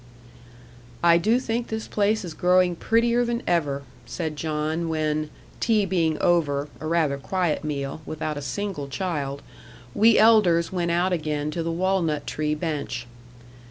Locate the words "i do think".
1.03-1.67